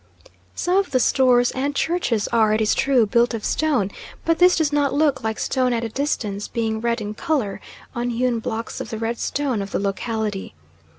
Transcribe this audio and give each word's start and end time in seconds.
Some 0.55 0.77
of 0.77 0.89
the 0.89 0.99
stores 0.99 1.51
and 1.51 1.75
churches 1.75 2.27
are, 2.29 2.55
it 2.55 2.59
is 2.59 2.73
true, 2.73 3.05
built 3.05 3.35
of 3.35 3.45
stone, 3.45 3.91
but 4.25 4.39
this 4.39 4.55
does 4.55 4.73
not 4.73 4.95
look 4.95 5.23
like 5.23 5.37
stone 5.37 5.73
at 5.73 5.83
a 5.83 5.89
distance, 5.89 6.47
being 6.47 6.81
red 6.81 7.01
in 7.01 7.13
colour 7.13 7.61
unhewn 7.93 8.39
blocks 8.39 8.81
of 8.81 8.89
the 8.89 8.97
red 8.97 9.19
stone 9.19 9.61
of 9.61 9.69
the 9.69 9.77
locality. 9.79 10.55